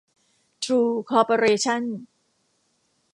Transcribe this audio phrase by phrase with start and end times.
[0.63, 1.83] ทรู คอร์ปอเรชั่น